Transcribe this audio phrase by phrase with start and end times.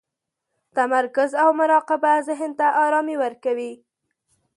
[0.75, 3.71] تمرکز او مراقبه ذهن ته ارامي ورکوي.